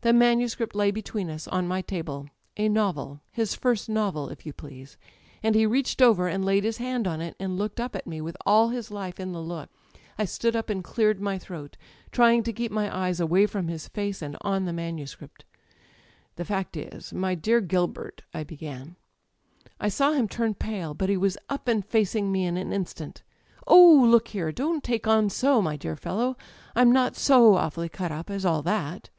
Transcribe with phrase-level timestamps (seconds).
[0.00, 4.46] The manuscript lay between us}, bn my table â€" a novel, his first novel, if
[4.46, 4.96] you please!
[5.02, 8.06] â€" and he reached over and laid his hand on it, and looked up at
[8.06, 9.68] me with all his life in the look.
[9.92, 11.76] [263] Digitized by LjOOQ IC THE EYES '*I stood up and cleared my throat,
[12.10, 15.44] trying to keep my eyes away from his face and on the manuscript.
[16.36, 18.96] "*The fact is, my dear Gilbert,* I began
[19.78, 23.22] ^^I saw him turn pale, but> he was up and facing me in an instant.
[23.66, 26.38] "*Oh, look here, don't take on so, my dear fellow!
[26.74, 29.10] I'm not so awfully cut up as all that!'